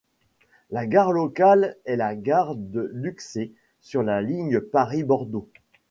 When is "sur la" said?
3.81-4.19